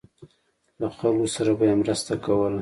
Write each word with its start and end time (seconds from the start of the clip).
له 0.79 0.87
خلکو 0.97 1.27
سره 1.35 1.51
به 1.57 1.63
یې 1.69 1.75
مرسته 1.81 2.13
کوله. 2.25 2.59